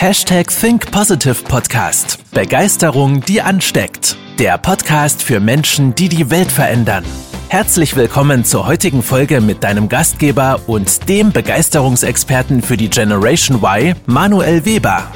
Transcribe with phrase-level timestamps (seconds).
[0.00, 2.24] Hashtag Think Positive Podcast.
[2.30, 4.16] Begeisterung, die ansteckt.
[4.38, 7.04] Der Podcast für Menschen, die die Welt verändern.
[7.50, 13.94] Herzlich willkommen zur heutigen Folge mit deinem Gastgeber und dem Begeisterungsexperten für die Generation Y,
[14.06, 15.12] Manuel Weber.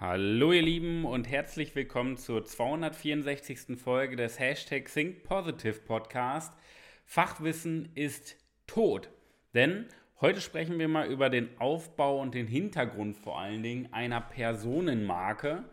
[0.00, 3.78] Hallo ihr Lieben und herzlich willkommen zur 264.
[3.78, 6.54] Folge des Hashtag Think Positive Podcast.
[7.04, 8.36] Fachwissen ist
[8.66, 9.10] tot.
[9.52, 9.88] Denn
[10.20, 15.64] heute sprechen wir mal über den Aufbau und den Hintergrund vor allen Dingen einer Personenmarke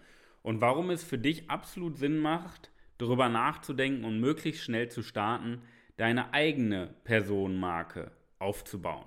[0.41, 5.61] und warum es für dich absolut Sinn macht, darüber nachzudenken und möglichst schnell zu starten,
[5.97, 9.05] deine eigene Personenmarke aufzubauen.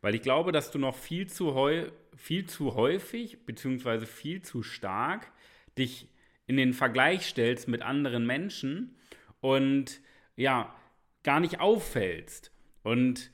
[0.00, 1.54] Weil ich glaube, dass du noch viel zu,
[2.14, 4.06] viel zu häufig bzw.
[4.06, 5.32] viel zu stark
[5.76, 6.08] dich
[6.46, 8.96] in den Vergleich stellst mit anderen Menschen
[9.40, 10.00] und
[10.36, 10.74] ja,
[11.22, 12.52] gar nicht auffällst.
[12.82, 13.32] Und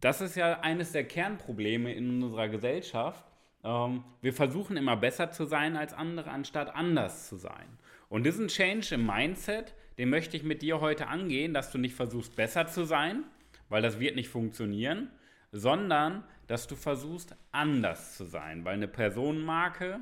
[0.00, 3.24] das ist ja eines der Kernprobleme in unserer Gesellschaft.
[3.64, 7.78] Ähm, wir versuchen immer besser zu sein als andere, anstatt anders zu sein.
[8.08, 11.94] Und diesen Change im Mindset, den möchte ich mit dir heute angehen, dass du nicht
[11.94, 13.24] versuchst, besser zu sein,
[13.68, 15.10] weil das wird nicht funktionieren,
[15.52, 20.00] sondern dass du versuchst, anders zu sein, weil eine Personenmarke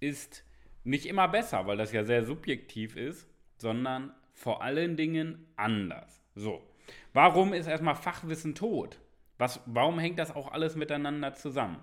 [0.00, 0.44] ist
[0.84, 6.20] nicht immer besser, weil das ja sehr subjektiv ist, sondern vor allen Dingen anders.
[6.34, 6.62] So,
[7.12, 8.98] warum ist erstmal Fachwissen tot?
[9.38, 11.78] Was, warum hängt das auch alles miteinander zusammen?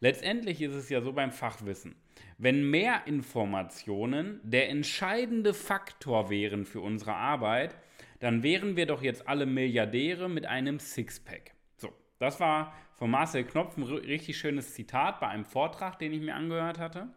[0.00, 1.94] Letztendlich ist es ja so beim Fachwissen.
[2.38, 7.76] Wenn mehr Informationen der entscheidende Faktor wären für unsere Arbeit,
[8.18, 11.52] dann wären wir doch jetzt alle Milliardäre mit einem Sixpack.
[11.76, 16.20] So, das war von Marcel Knopf ein richtig schönes Zitat bei einem Vortrag, den ich
[16.20, 17.08] mir angehört hatte.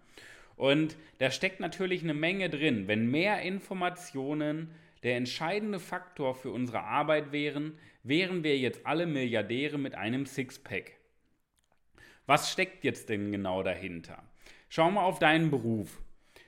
[0.56, 2.88] Und da steckt natürlich eine Menge drin.
[2.88, 4.72] Wenn mehr Informationen
[5.04, 10.98] der entscheidende Faktor für unsere Arbeit wären, wären wir jetzt alle Milliardäre mit einem Sixpack.
[12.26, 14.24] Was steckt jetzt denn genau dahinter?
[14.70, 16.02] Schau mal auf deinen Beruf.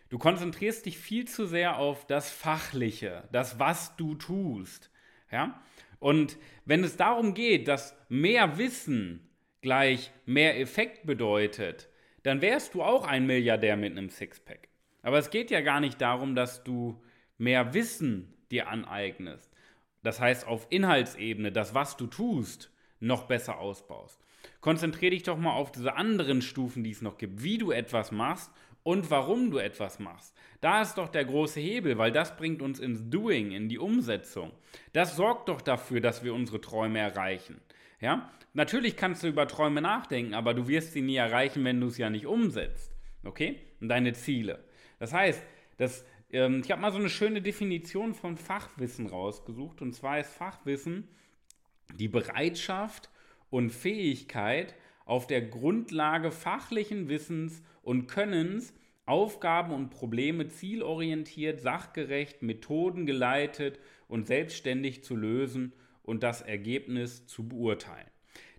[0.09, 4.89] Du konzentrierst dich viel zu sehr auf das Fachliche, das, was du tust.
[5.31, 5.61] Ja?
[5.99, 9.29] Und wenn es darum geht, dass mehr Wissen
[9.61, 11.89] gleich mehr Effekt bedeutet,
[12.23, 14.69] dann wärst du auch ein Milliardär mit einem Sixpack.
[15.01, 17.03] Aber es geht ja gar nicht darum, dass du
[17.37, 19.51] mehr Wissen dir aneignest.
[20.03, 24.19] Das heißt, auf Inhaltsebene, das, was du tust, noch besser ausbaust.
[24.61, 28.11] Konzentriere dich doch mal auf diese anderen Stufen, die es noch gibt, wie du etwas
[28.11, 28.51] machst
[28.83, 30.35] und warum du etwas machst.
[30.61, 34.51] Da ist doch der große Hebel, weil das bringt uns ins Doing, in die Umsetzung.
[34.93, 37.59] Das sorgt doch dafür, dass wir unsere Träume erreichen.
[37.99, 38.31] Ja?
[38.53, 41.97] Natürlich kannst du über Träume nachdenken, aber du wirst sie nie erreichen, wenn du es
[41.97, 42.95] ja nicht umsetzt.
[43.23, 43.59] Okay?
[43.81, 44.63] Und deine Ziele.
[44.99, 45.43] Das heißt,
[45.77, 49.81] das ähm, ich habe mal so eine schöne Definition von Fachwissen rausgesucht.
[49.81, 51.07] Und zwar ist Fachwissen
[51.95, 53.09] die Bereitschaft
[53.49, 54.75] und Fähigkeit,
[55.05, 58.73] auf der Grundlage fachlichen Wissens und Könnens
[59.05, 68.07] Aufgaben und Probleme zielorientiert, sachgerecht, methodengeleitet und selbstständig zu lösen und das Ergebnis zu beurteilen.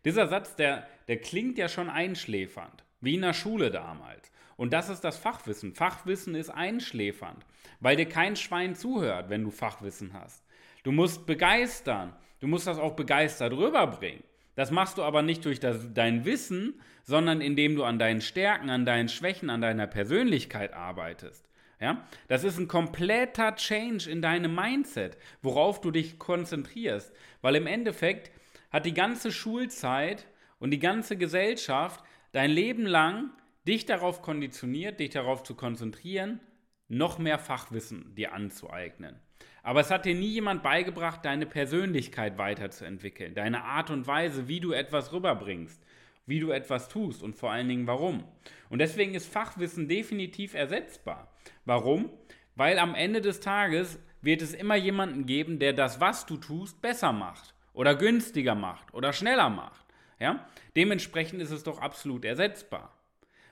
[0.04, 4.30] Dieser Satz, der, der klingt ja schon einschläfernd, wie in der Schule damals.
[4.56, 5.74] Und das ist das Fachwissen.
[5.74, 7.44] Fachwissen ist einschläfernd,
[7.80, 10.44] weil dir kein Schwein zuhört, wenn du Fachwissen hast.
[10.82, 12.14] Du musst begeistern.
[12.40, 14.22] Du musst das auch begeistert rüberbringen.
[14.54, 18.70] Das machst du aber nicht durch das, dein Wissen, sondern indem du an deinen Stärken,
[18.70, 21.46] an deinen Schwächen, an deiner Persönlichkeit arbeitest.
[21.80, 22.06] Ja?
[22.28, 27.12] Das ist ein kompletter Change in deinem Mindset, worauf du dich konzentrierst.
[27.42, 28.30] Weil im Endeffekt
[28.70, 30.26] hat die ganze Schulzeit
[30.58, 32.02] und die ganze Gesellschaft
[32.32, 33.30] dein Leben lang
[33.66, 36.40] dich darauf konditioniert, dich darauf zu konzentrieren,
[36.88, 39.16] noch mehr Fachwissen dir anzueignen.
[39.62, 44.60] Aber es hat dir nie jemand beigebracht, deine Persönlichkeit weiterzuentwickeln, deine Art und Weise, wie
[44.60, 45.82] du etwas rüberbringst,
[46.24, 48.24] wie du etwas tust und vor allen Dingen warum.
[48.70, 51.32] Und deswegen ist Fachwissen definitiv ersetzbar.
[51.64, 52.10] Warum?
[52.54, 56.80] Weil am Ende des Tages wird es immer jemanden geben, der das, was du tust,
[56.80, 59.84] besser macht oder günstiger macht oder schneller macht.
[60.20, 60.48] Ja?
[60.76, 62.95] Dementsprechend ist es doch absolut ersetzbar.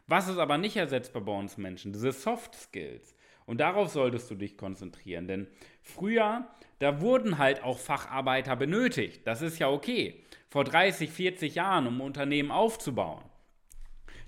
[0.06, 1.92] Was ist aber nicht ersetzbar bei uns Menschen?
[1.92, 3.14] Diese Soft Skills.
[3.46, 5.28] Und darauf solltest du dich konzentrieren.
[5.28, 5.46] Denn
[5.82, 6.48] früher,
[6.78, 9.26] da wurden halt auch Facharbeiter benötigt.
[9.26, 10.22] Das ist ja okay.
[10.48, 13.22] Vor 30, 40 Jahren, um Unternehmen aufzubauen.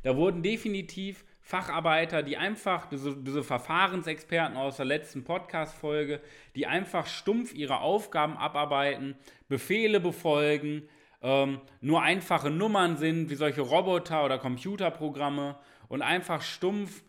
[0.02, 6.20] Da wurden definitiv Facharbeiter, die einfach, diese, diese Verfahrensexperten aus der letzten Podcast-Folge,
[6.56, 9.16] die einfach stumpf ihre Aufgaben abarbeiten,
[9.48, 10.88] Befehle befolgen,
[11.22, 15.56] ähm, nur einfache Nummern sind, wie solche Roboter oder Computerprogramme
[15.88, 17.02] und einfach stumpf,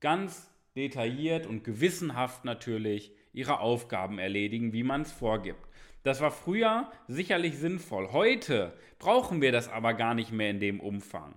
[0.00, 5.66] ganz detailliert und gewissenhaft natürlich ihre Aufgaben erledigen, wie man es vorgibt.
[6.02, 8.12] Das war früher sicherlich sinnvoll.
[8.12, 11.34] Heute brauchen wir das aber gar nicht mehr in dem Umfang.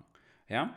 [0.48, 0.75] Ja?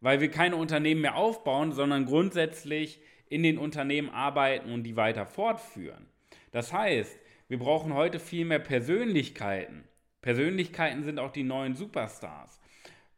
[0.00, 5.26] Weil wir keine Unternehmen mehr aufbauen, sondern grundsätzlich in den Unternehmen arbeiten und die weiter
[5.26, 6.06] fortführen.
[6.50, 7.16] Das heißt,
[7.48, 9.84] wir brauchen heute viel mehr Persönlichkeiten.
[10.22, 12.60] Persönlichkeiten sind auch die neuen Superstars.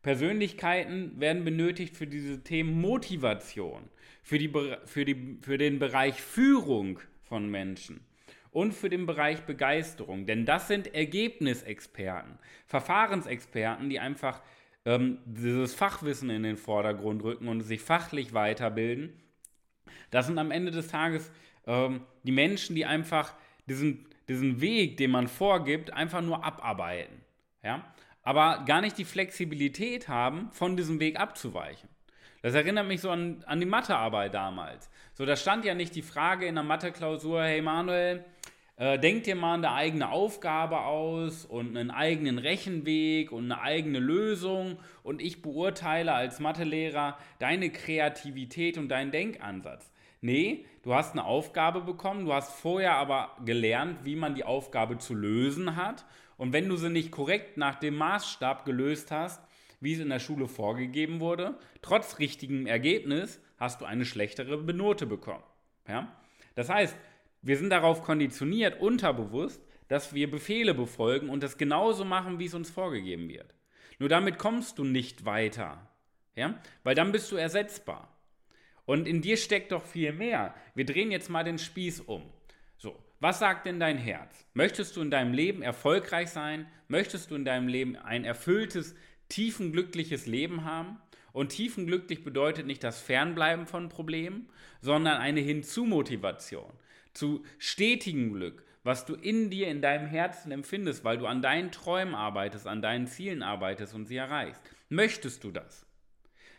[0.02, 3.88] Persönlichkeiten werden benötigt für diese Themen Motivation,
[4.22, 4.50] für, die,
[4.86, 8.00] für, die, für den Bereich Führung von Menschen
[8.50, 10.26] und für den Bereich Begeisterung.
[10.26, 14.42] Denn das sind Ergebnisexperten, Verfahrensexperten, die einfach
[14.84, 19.12] ähm, dieses Fachwissen in den Vordergrund rücken und sich fachlich weiterbilden.
[20.10, 21.30] Das sind am Ende des Tages
[21.66, 23.34] ähm, die Menschen, die einfach
[23.66, 27.20] diesen, diesen Weg, den man vorgibt, einfach nur abarbeiten.
[27.62, 27.84] Ja?
[28.22, 31.88] Aber gar nicht die Flexibilität haben, von diesem Weg abzuweichen.
[32.42, 34.88] Das erinnert mich so an, an die Mathearbeit damals.
[35.12, 38.24] So, da stand ja nicht die Frage in der Mathe-Klausur, hey Manuel,
[38.76, 43.98] äh, denk dir mal eine eigene Aufgabe aus und einen eigenen Rechenweg und eine eigene
[43.98, 49.92] Lösung und ich beurteile als Mathelehrer deine Kreativität und deinen Denkansatz.
[50.22, 54.98] Nee, du hast eine Aufgabe bekommen, du hast vorher aber gelernt, wie man die Aufgabe
[54.98, 56.04] zu lösen hat.
[56.36, 59.42] Und wenn du sie nicht korrekt nach dem Maßstab gelöst hast,
[59.80, 65.06] wie es in der Schule vorgegeben wurde, trotz richtigem Ergebnis hast du eine schlechtere Benote
[65.06, 65.44] bekommen.
[65.88, 66.14] Ja?
[66.54, 66.96] Das heißt,
[67.42, 72.54] wir sind darauf konditioniert, unterbewusst, dass wir Befehle befolgen und das genauso machen, wie es
[72.54, 73.54] uns vorgegeben wird.
[73.98, 75.88] Nur damit kommst du nicht weiter.
[76.36, 76.60] Ja?
[76.84, 78.09] Weil dann bist du ersetzbar.
[78.86, 80.54] Und in dir steckt doch viel mehr.
[80.74, 82.22] Wir drehen jetzt mal den Spieß um.
[82.76, 84.46] So, was sagt denn dein Herz?
[84.54, 86.66] Möchtest du in deinem Leben erfolgreich sein?
[86.88, 88.94] Möchtest du in deinem Leben ein erfülltes,
[89.28, 90.98] tiefenglückliches Leben haben?
[91.32, 94.48] Und tiefenglücklich bedeutet nicht das Fernbleiben von Problemen,
[94.80, 96.72] sondern eine Hinzumotivation
[97.12, 101.70] zu stetigem Glück, was du in dir, in deinem Herzen empfindest, weil du an deinen
[101.70, 104.62] Träumen arbeitest, an deinen Zielen arbeitest und sie erreichst.
[104.88, 105.86] Möchtest du das?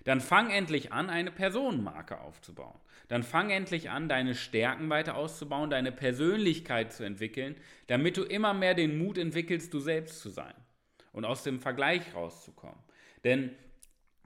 [0.03, 2.79] Dann fang endlich an, eine Personenmarke aufzubauen.
[3.07, 7.55] Dann fang endlich an, deine Stärken weiter auszubauen, deine Persönlichkeit zu entwickeln,
[7.87, 10.53] damit du immer mehr den Mut entwickelst, du selbst zu sein
[11.11, 12.79] und aus dem Vergleich rauszukommen.
[13.23, 13.51] Denn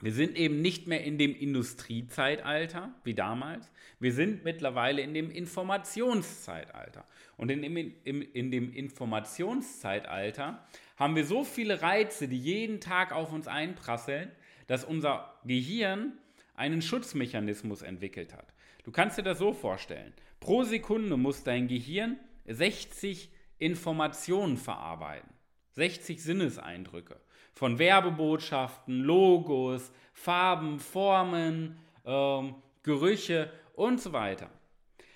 [0.01, 3.71] wir sind eben nicht mehr in dem Industriezeitalter wie damals.
[4.00, 7.06] Wir sind mittlerweile in dem Informationszeitalter.
[7.38, 13.33] Und in, in, in, dem Informationszeitalter haben wir so viele Reize, die jeden Tag auf
[13.33, 14.31] uns einprasseln,
[14.68, 16.13] dass unser Gehirn
[16.56, 18.53] einen Schutzmechanismus entwickelt hat.
[18.83, 20.13] Du kannst dir das so vorstellen.
[20.39, 25.30] Pro Sekunde muss dein Gehirn 60 Informationen verarbeiten.
[25.74, 27.19] 60 Sinneseindrücke
[27.53, 34.50] von Werbebotschaften, Logos, Farben, Formen, ähm, Gerüche und so weiter.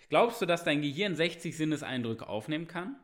[0.09, 2.95] Glaubst du, dass dein Gehirn 60 Sinneseindrücke aufnehmen kann?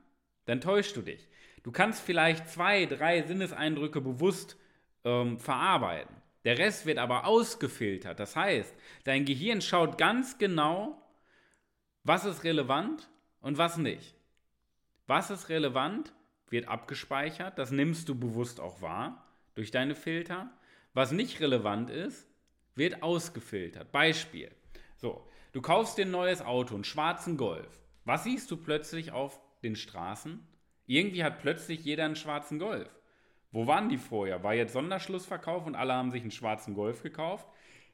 [0.45, 1.27] Dann täuschst du dich.
[1.65, 4.55] Du kannst vielleicht zwei, drei Sinneseindrücke bewusst
[5.03, 6.15] ähm, verarbeiten.
[6.43, 8.19] Der Rest wird aber ausgefiltert.
[8.19, 8.71] Das heißt,
[9.03, 11.01] dein Gehirn schaut ganz genau,
[12.03, 13.09] was ist relevant
[13.41, 14.13] und was nicht.
[15.07, 16.13] Was ist relevant,
[16.49, 19.25] wird abgespeichert, das nimmst du bewusst auch wahr
[19.55, 20.51] durch deine Filter.
[20.93, 22.27] Was nicht relevant ist,
[22.75, 23.91] wird ausgefiltert.
[23.91, 24.51] Beispiel.
[24.97, 27.81] So, du kaufst dir ein neues Auto, einen schwarzen Golf.
[28.03, 30.47] Was siehst du plötzlich auf den Straßen?
[30.85, 32.89] Irgendwie hat plötzlich jeder einen schwarzen Golf.
[33.51, 34.43] Wo waren die vorher?
[34.43, 37.47] War jetzt Sonderschlussverkauf und alle haben sich einen schwarzen Golf gekauft?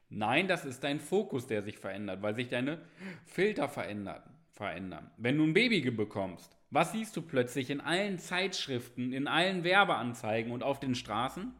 [0.08, 2.80] Nein, das ist dein Fokus, der sich verändert, weil sich deine
[3.24, 4.22] Filter verändern.
[4.50, 5.10] verändern.
[5.16, 10.52] Wenn du ein Baby bekommst, was siehst du plötzlich in allen Zeitschriften, in allen Werbeanzeigen
[10.52, 11.54] und auf den Straßen?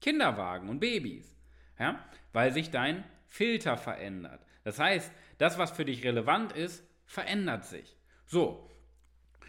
[0.00, 1.36] Kinderwagen und Babys.
[1.78, 2.04] Ja?
[2.32, 4.44] Weil sich dein Filter verändert.
[4.64, 7.96] Das heißt, das, was für dich relevant ist, verändert sich.
[8.26, 8.68] So,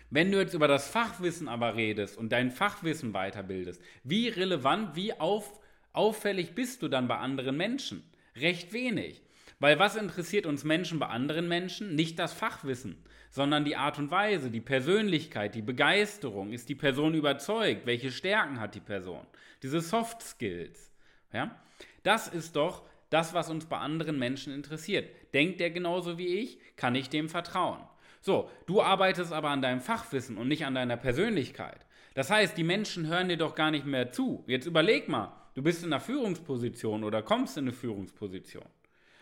[0.09, 5.13] wenn du jetzt über das Fachwissen aber redest und dein Fachwissen weiterbildest, wie relevant, wie
[5.13, 5.59] auf,
[5.93, 8.03] auffällig bist du dann bei anderen Menschen?
[8.35, 9.21] Recht wenig.
[9.59, 11.93] Weil was interessiert uns Menschen bei anderen Menschen?
[11.95, 16.53] Nicht das Fachwissen, sondern die Art und Weise, die Persönlichkeit, die Begeisterung.
[16.53, 17.85] Ist die Person überzeugt?
[17.85, 19.27] Welche Stärken hat die Person?
[19.61, 20.91] Diese Soft Skills.
[21.33, 21.59] Ja?
[22.03, 25.09] Das ist doch das, was uns bei anderen Menschen interessiert.
[25.33, 26.59] Denkt der genauso wie ich?
[26.77, 27.81] Kann ich dem vertrauen?
[28.29, 31.83] So, du arbeitest aber an deinem Fachwissen und nicht an deiner Persönlichkeit.
[32.13, 34.43] Das heißt, die Menschen hören dir doch gar nicht mehr zu.
[34.45, 38.67] Jetzt überleg mal, du bist in einer Führungsposition oder kommst in eine Führungsposition.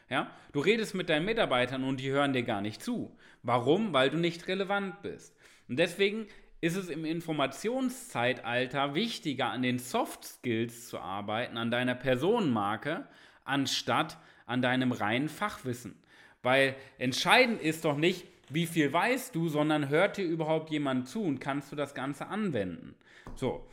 [0.09, 0.29] Ja?
[0.51, 3.15] Du redest mit deinen Mitarbeitern und die hören dir gar nicht zu.
[3.43, 3.93] Warum?
[3.93, 5.33] Weil du nicht relevant bist.
[5.69, 6.27] Und deswegen
[6.59, 13.07] ist es im Informationszeitalter wichtiger, an den Soft Skills zu arbeiten, an deiner Personenmarke,
[13.45, 15.97] anstatt an deinem reinen Fachwissen.
[16.43, 21.23] Weil entscheidend ist doch nicht, wie viel weißt du, sondern hört dir überhaupt jemand zu
[21.23, 22.95] und kannst du das Ganze anwenden.
[23.35, 23.67] So,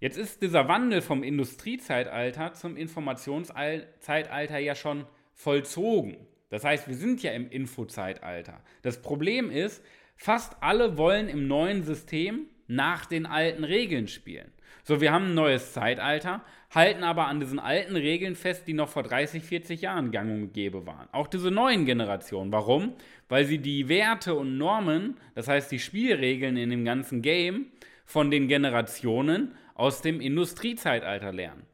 [0.00, 6.16] jetzt ist dieser Wandel vom Industriezeitalter zum Informationszeitalter ja schon vollzogen.
[6.50, 8.62] Das heißt, wir sind ja im Infozeitalter.
[8.82, 9.82] Das Problem ist,
[10.16, 14.52] fast alle wollen im neuen System nach den alten Regeln spielen.
[14.84, 18.88] So, wir haben ein neues Zeitalter, halten aber an diesen alten Regeln fest, die noch
[18.88, 21.08] vor 30, 40 Jahren gang und gäbe waren.
[21.12, 22.50] Auch diese neuen Generationen.
[22.52, 22.94] Warum?
[23.28, 27.66] Weil sie die Werte und Normen, das heißt die Spielregeln in dem ganzen Game,
[28.04, 31.66] von den Generationen aus dem Industriezeitalter lernen.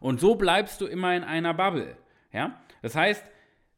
[0.00, 1.96] Und so bleibst du immer in einer Bubble.
[2.32, 2.60] Ja?
[2.82, 3.24] Das heißt,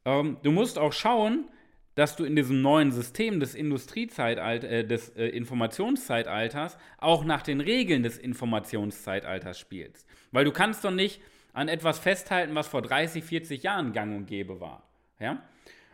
[0.05, 1.49] ähm, du musst auch schauen,
[1.97, 7.61] dass du in diesem neuen System des Industriezeitalters, äh, des äh, Informationszeitalters auch nach den
[7.61, 10.07] Regeln des Informationszeitalters spielst.
[10.31, 11.21] Weil du kannst doch nicht
[11.55, 14.87] an etwas festhalten, was vor 30, 40 Jahren gang und gäbe war.
[15.19, 15.43] Ja?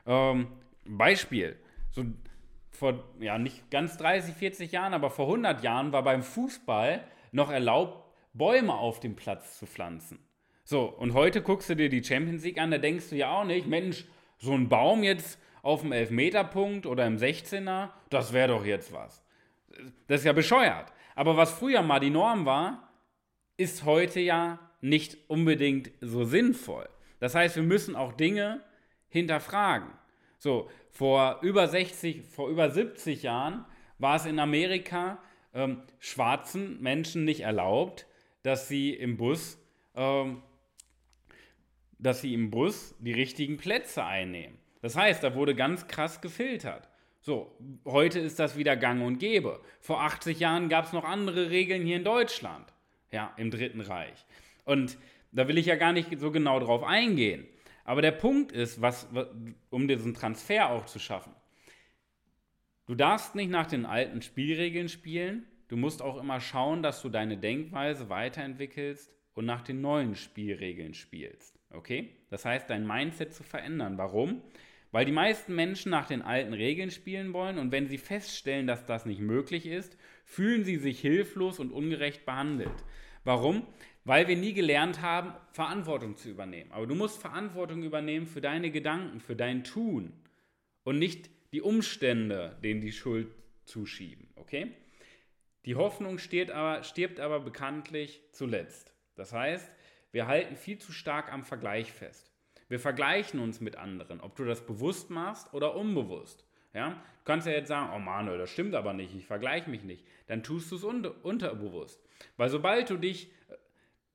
[0.05, 0.49] Ähm,
[0.85, 1.57] Beispiel,
[1.93, 2.05] so
[2.71, 7.51] vor, ja, nicht ganz 30, 40 Jahren, aber vor 100 Jahren war beim Fußball noch
[7.53, 10.19] erlaubt, Bäume auf dem Platz zu pflanzen.
[10.65, 13.45] So, und heute guckst du dir die Champions League an, da denkst du ja auch
[13.45, 14.05] nicht, Mensch,
[14.39, 19.25] so ein Baum jetzt auf dem Elfmeterpunkt oder im 16er, das wäre doch jetzt was.
[20.07, 20.93] Das ist ja bescheuert.
[21.15, 22.93] Aber was früher mal die Norm war,
[23.57, 26.89] ist heute ja nicht unbedingt so sinnvoll.
[27.21, 28.61] Das heißt, wir müssen auch Dinge
[29.09, 29.89] hinterfragen.
[30.39, 33.65] So, vor über 60, vor über 70 Jahren
[33.99, 35.19] war es in Amerika
[35.55, 38.07] ähm, schwarzen Menschen nicht erlaubt,
[38.43, 39.59] dass sie im Bus,
[39.95, 40.43] ähm,
[41.99, 44.59] dass sie im Bus die richtigen Plätze einnehmen.
[44.83, 46.89] Das heißt, da wurde ganz krass gefiltert.
[47.21, 49.61] So, heute ist das wieder gang und gäbe.
[49.81, 52.67] Vor 80 Jahren gab es noch andere Regeln hier in Deutschland,
[53.13, 54.27] ja, im Dritten Reich.
[54.65, 54.99] Und
[55.31, 57.47] da will ich ja gar nicht so genau drauf eingehen.
[57.85, 59.09] Aber der Punkt ist, was,
[59.71, 61.33] um diesen Transfer auch zu schaffen.
[62.87, 65.47] Du darfst nicht nach den alten Spielregeln spielen.
[65.69, 70.95] Du musst auch immer schauen, dass du deine Denkweise weiterentwickelst und nach den neuen Spielregeln
[70.95, 71.59] spielst.
[71.71, 72.11] Okay?
[72.31, 73.97] Das heißt, dein Mindset zu verändern.
[73.97, 74.43] Warum?
[74.93, 78.85] Weil die meisten Menschen nach den alten Regeln spielen wollen und wenn sie feststellen, dass
[78.85, 82.85] das nicht möglich ist, fühlen sie sich hilflos und ungerecht behandelt.
[83.25, 83.67] Warum?
[84.05, 86.71] Weil wir nie gelernt haben, Verantwortung zu übernehmen.
[86.73, 90.13] Aber du musst Verantwortung übernehmen für deine Gedanken, für dein Tun
[90.85, 93.29] und nicht die Umstände, denen die Schuld
[93.65, 94.29] zuschieben.
[94.37, 94.73] Okay?
[95.65, 96.19] Die Hoffnung
[96.53, 98.93] aber, stirbt aber bekanntlich zuletzt.
[99.15, 99.71] Das heißt,
[100.11, 102.33] wir halten viel zu stark am Vergleich fest.
[102.73, 106.43] Wir vergleichen uns mit anderen, ob du das bewusst machst oder unbewusst.
[106.73, 106.93] Ja?
[106.93, 110.07] Du kannst ja jetzt sagen, oh Manuel, das stimmt aber nicht, ich vergleiche mich nicht.
[110.27, 112.03] Dann tust du es unter unterbewusst.
[112.39, 113.57] Weil sobald du dich äh,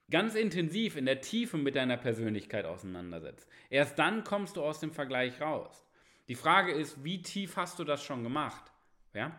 [0.09, 4.91] ganz intensiv in der Tiefe mit deiner Persönlichkeit auseinandersetzt, erst dann kommst du aus dem
[4.91, 5.85] Vergleich raus.
[6.27, 8.71] Die Frage ist, wie tief hast du das schon gemacht?
[9.13, 9.37] Ja?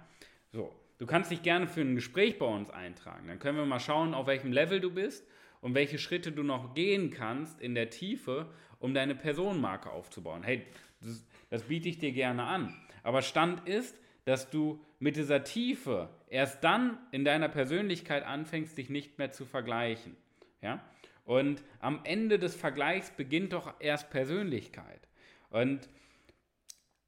[0.52, 3.26] So, du kannst dich gerne für ein Gespräch bei uns eintragen.
[3.26, 5.26] Dann können wir mal schauen, auf welchem Level du bist
[5.60, 8.46] und welche Schritte du noch gehen kannst in der Tiefe,
[8.78, 10.42] um deine Personenmarke aufzubauen.
[10.42, 10.66] Hey,
[11.00, 12.74] das, das biete ich dir gerne an.
[13.02, 18.90] Aber Stand ist, dass du mit dieser Tiefe erst dann in deiner Persönlichkeit anfängst, dich
[18.90, 20.16] nicht mehr zu vergleichen.
[20.60, 20.84] Ja?
[21.24, 25.08] Und am Ende des Vergleichs beginnt doch erst Persönlichkeit.
[25.50, 25.88] Und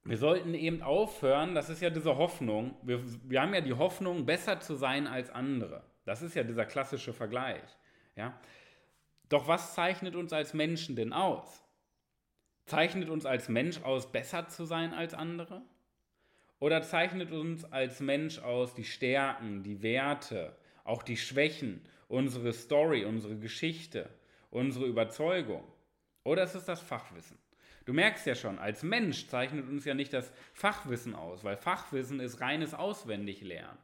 [0.05, 4.25] wir sollten eben aufhören, das ist ja diese Hoffnung, wir, wir haben ja die Hoffnung,
[4.25, 5.85] besser zu sein als andere.
[6.07, 7.63] Das ist ja dieser klassische Vergleich.
[8.17, 8.39] Ja?
[9.31, 11.65] Doch was zeichnet uns als Menschen denn aus?
[12.67, 15.63] Zeichnet uns als Mensch aus, besser zu sein als andere?
[16.59, 23.05] Oder zeichnet uns als Mensch aus die Stärken, die Werte, auch die Schwächen, unsere Story,
[23.05, 24.11] unsere Geschichte,
[24.51, 25.65] unsere Überzeugung?
[26.25, 27.39] Oder ist es das Fachwissen?
[27.85, 32.19] Du merkst ja schon, als Mensch zeichnet uns ja nicht das Fachwissen aus, weil Fachwissen
[32.19, 33.79] ist reines Auswendiglernen.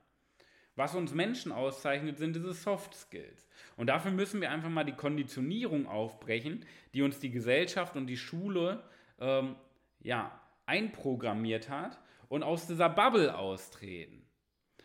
[0.76, 3.48] Was uns Menschen auszeichnet, sind diese Soft Skills.
[3.76, 8.18] Und dafür müssen wir einfach mal die Konditionierung aufbrechen, die uns die Gesellschaft und die
[8.18, 8.84] Schule
[9.18, 9.56] ähm,
[10.00, 14.22] ja, einprogrammiert hat und aus dieser Bubble austreten.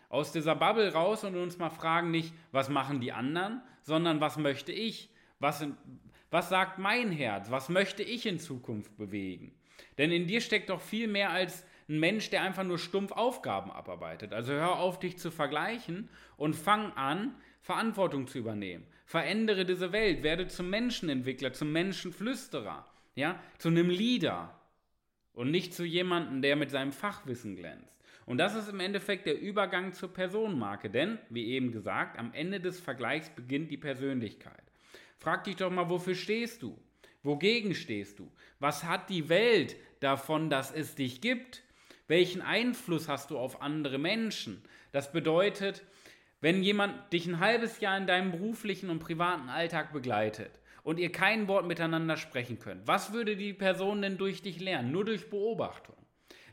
[0.08, 4.38] Aus dieser Bubble raus und uns mal fragen nicht, was machen die anderen, sondern was
[4.38, 5.10] möchte ich?
[5.40, 5.66] Was,
[6.30, 7.52] was sagt mein Herz?
[7.52, 9.54] Was möchte ich in Zukunft bewegen?
[9.98, 13.72] Denn in dir steckt doch viel mehr als ein Mensch, der einfach nur stumpf Aufgaben
[13.72, 14.34] abarbeitet.
[14.34, 18.86] Also hör auf, dich zu vergleichen und fang an, Verantwortung zu übernehmen.
[19.06, 24.58] Verändere diese Welt, werde zum Menschenentwickler, zum Menschenflüsterer, ja, zu einem Leader
[25.34, 27.92] und nicht zu jemandem, der mit seinem Fachwissen glänzt.
[28.26, 32.60] Und das ist im Endeffekt der Übergang zur Personenmarke, denn, wie eben gesagt, am Ende
[32.60, 34.64] des Vergleichs beginnt die Persönlichkeit.
[35.18, 36.80] Frag dich doch mal, wofür stehst du?
[37.24, 38.32] Wogegen stehst du?
[38.60, 41.64] Was hat die Welt davon, dass es dich gibt?
[42.12, 44.62] Welchen Einfluss hast du auf andere Menschen?
[44.92, 45.82] Das bedeutet,
[46.42, 50.52] wenn jemand dich ein halbes Jahr in deinem beruflichen und privaten Alltag begleitet
[50.84, 54.92] und ihr kein Wort miteinander sprechen könnt, was würde die Person denn durch dich lernen?
[54.92, 55.96] Nur durch Beobachtung.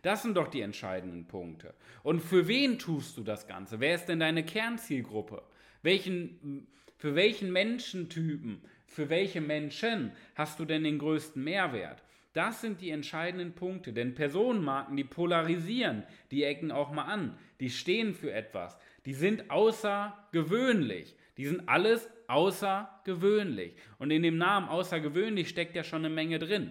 [0.02, 1.74] Das sind doch die entscheidenden Punkte.
[2.04, 3.80] Und für wen tust du das Ganze?
[3.80, 5.42] Wer ist denn deine Kernzielgruppe?
[5.82, 12.04] Welchen, für welchen Menschentypen, für welche Menschen hast du denn den größten Mehrwert?
[12.38, 17.68] Das sind die entscheidenden Punkte, denn Personenmarken, die polarisieren, die ecken auch mal an, die
[17.68, 23.74] stehen für etwas, die sind außergewöhnlich, die sind alles außergewöhnlich.
[23.98, 26.70] Und in dem Namen außergewöhnlich steckt ja schon eine Menge drin.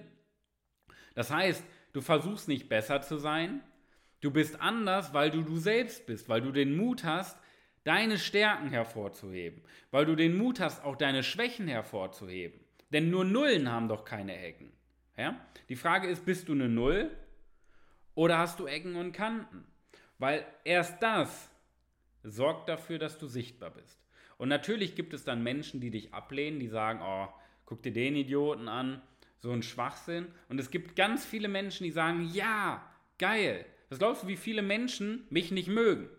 [1.15, 3.59] Das heißt, du versuchst nicht besser zu sein,
[4.21, 7.37] du bist anders, weil du du selbst bist, weil du den Mut hast,
[7.83, 12.57] deine Stärken hervorzuheben, weil du den Mut hast, auch deine Schwächen hervorzuheben.
[12.93, 14.76] Denn nur Nullen haben doch keine Ecken.
[15.17, 15.39] Ja?
[15.69, 17.11] Die Frage ist, bist du eine Null
[18.15, 19.65] oder hast du Ecken und Kanten?
[20.19, 21.49] Weil erst das
[22.23, 23.99] sorgt dafür, dass du sichtbar bist.
[24.37, 27.27] Und natürlich gibt es dann Menschen, die dich ablehnen, die sagen, oh,
[27.65, 29.01] guck dir den Idioten an,
[29.39, 30.27] so ein Schwachsinn.
[30.49, 33.65] Und es gibt ganz viele Menschen, die sagen, ja, geil.
[33.89, 36.09] Was glaubst du, wie viele Menschen mich nicht mögen?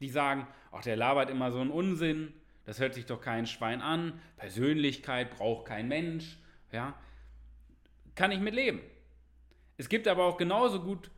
[0.00, 2.32] Die sagen, ach, der labert immer so einen Unsinn,
[2.64, 6.36] das hört sich doch kein Schwein an, Persönlichkeit braucht kein Mensch,
[6.72, 6.94] ja.
[8.16, 8.80] Kann ich mit leben.
[9.76, 11.10] Es gibt aber auch genauso gut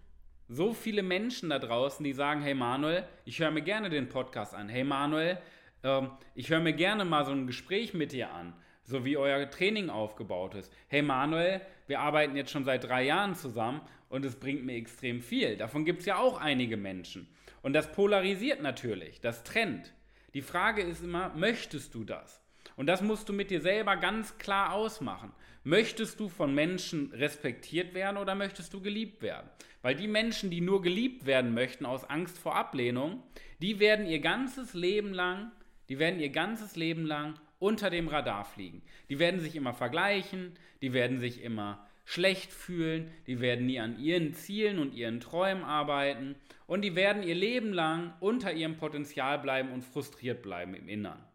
[0.48, 4.52] so viele Menschen da draußen, die sagen, hey Manuel, ich höre mir gerne den Podcast
[4.52, 4.68] an.
[4.68, 5.38] Hey Manuel,
[5.84, 8.52] ähm, ich höre mir gerne mal so ein Gespräch mit dir an,
[8.82, 10.72] so wie euer Training aufgebaut ist.
[10.88, 15.20] Hey Manuel, wir arbeiten jetzt schon seit drei Jahren zusammen und es bringt mir extrem
[15.20, 15.56] viel.
[15.56, 17.28] Davon gibt es ja auch einige Menschen.
[17.62, 19.94] Und das polarisiert natürlich, das trennt.
[20.34, 22.42] Die Frage ist immer, möchtest du das?
[22.78, 25.32] Und das musst du mit dir selber ganz klar ausmachen.
[25.64, 29.50] Möchtest du von Menschen respektiert werden oder möchtest du geliebt werden?
[29.82, 33.20] Weil die Menschen, die nur geliebt werden möchten aus Angst vor Ablehnung,
[33.60, 35.50] die werden ihr ganzes Leben lang,
[35.88, 38.82] die werden ihr ganzes Leben lang unter dem Radar fliegen.
[39.10, 43.98] Die werden sich immer vergleichen, die werden sich immer schlecht fühlen, die werden nie an
[43.98, 46.36] ihren Zielen und ihren Träumen arbeiten
[46.68, 51.27] und die werden ihr Leben lang unter ihrem Potenzial bleiben und frustriert bleiben im Innern.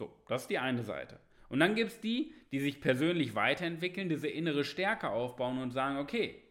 [0.00, 1.20] So, das ist die eine Seite.
[1.50, 5.98] Und dann gibt es die, die sich persönlich weiterentwickeln, diese innere Stärke aufbauen und sagen,
[5.98, 6.42] okay,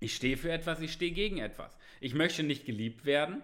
[0.00, 1.76] ich stehe für etwas, ich stehe gegen etwas.
[2.00, 3.42] Ich möchte nicht geliebt werden,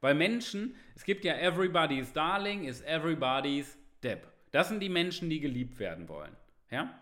[0.00, 4.28] weil Menschen, es gibt ja everybody's darling is everybody's Depp.
[4.52, 6.36] Das sind die Menschen, die geliebt werden wollen.
[6.70, 6.96] Ja?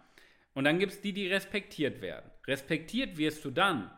[0.55, 2.31] Und dann gibt es die, die respektiert werden.
[2.47, 3.91] Respektiert wirst du dann,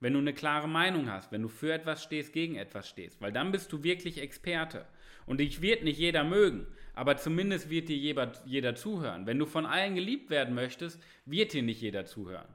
[0.00, 3.30] wenn du eine klare Meinung hast, wenn du für etwas stehst, gegen etwas stehst, weil
[3.30, 4.84] dann bist du wirklich Experte.
[5.26, 9.26] Und dich wird nicht jeder mögen, aber zumindest wird dir jeder, jeder zuhören.
[9.26, 12.48] Wenn du von allen geliebt werden möchtest, wird dir nicht jeder zuhören,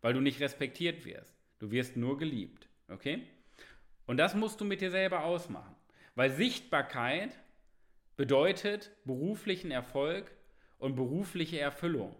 [0.00, 1.34] weil du nicht respektiert wirst.
[1.58, 3.22] Du wirst nur geliebt, okay?
[4.06, 5.74] Und das musst du mit dir selber ausmachen,
[6.14, 7.38] weil Sichtbarkeit
[8.16, 10.30] bedeutet beruflichen Erfolg
[10.78, 12.14] und berufliche Erfüllung.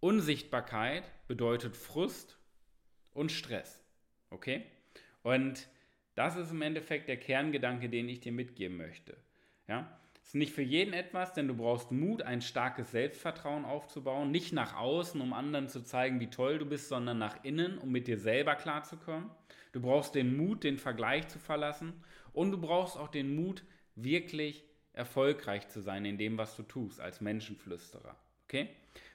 [0.00, 2.38] Unsichtbarkeit bedeutet Frust
[3.12, 3.82] und Stress.
[4.30, 4.64] Okay?
[5.22, 5.68] Und
[6.14, 9.16] das ist im Endeffekt der Kerngedanke, den ich dir mitgeben möchte.
[9.66, 9.98] Ja?
[10.24, 14.30] Ist nicht für jeden etwas, denn du brauchst Mut, ein starkes Selbstvertrauen aufzubauen.
[14.30, 17.92] Nicht nach außen, um anderen zu zeigen, wie toll du bist, sondern nach innen, um
[17.92, 19.30] mit dir selber klarzukommen.
[19.72, 22.02] Du brauchst den Mut, den Vergleich zu verlassen.
[22.32, 23.64] Und du brauchst auch den Mut,
[23.96, 28.16] wirklich erfolgreich zu sein in dem, was du tust, als Menschenflüsterer.
[28.44, 28.70] Okay?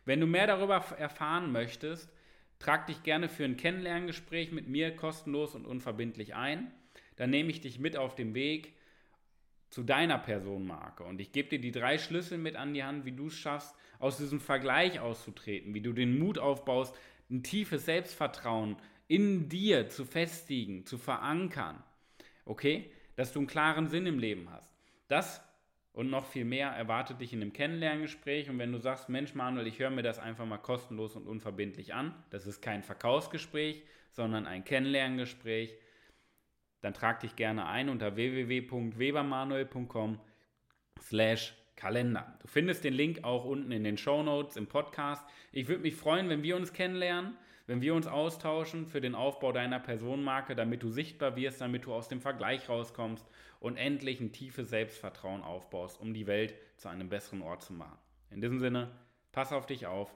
[0.06, 2.14] Wenn du mehr darüber erfahren möchtest,
[2.60, 6.72] trag dich gerne für ein Kennenlerngespräch mit mir kostenlos und unverbindlich ein.
[7.16, 8.76] Dann nehme ich dich mit auf dem Weg
[9.70, 13.12] zu deiner Personenmarke und ich gebe dir die drei Schlüssel mit an die Hand, wie
[13.12, 16.96] du es schaffst, aus diesem Vergleich auszutreten, wie du den Mut aufbaust,
[17.30, 18.78] ein tiefes Selbstvertrauen
[19.08, 21.84] in dir zu festigen, zu verankern.
[22.46, 22.92] Okay?
[23.16, 24.72] Dass du einen klaren Sinn im Leben hast.
[25.08, 25.42] Das
[25.92, 28.50] und noch viel mehr erwartet dich in einem Kennenlerngespräch.
[28.50, 31.94] Und wenn du sagst, Mensch, Manuel, ich höre mir das einfach mal kostenlos und unverbindlich
[31.94, 35.76] an, das ist kein Verkaufsgespräch, sondern ein Kennenlerngespräch,
[36.82, 40.20] dann trag dich gerne ein unter www.webermanuel.com
[41.02, 42.38] slash Kalender.
[42.42, 45.26] Du findest den Link auch unten in den Show Notes im Podcast.
[45.52, 47.38] Ich würde mich freuen, wenn wir uns kennenlernen
[47.70, 51.94] wenn wir uns austauschen für den Aufbau deiner Personenmarke, damit du sichtbar wirst, damit du
[51.94, 57.10] aus dem Vergleich rauskommst und endlich ein tiefes Selbstvertrauen aufbaust, um die Welt zu einem
[57.10, 58.00] besseren Ort zu machen.
[58.32, 58.90] In diesem Sinne,
[59.32, 60.12] pass auf dich auf,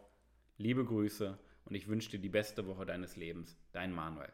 [0.57, 3.55] liebe Grüße und ich wünsche dir die beste Woche deines Lebens.
[3.71, 4.33] Dein Manuel.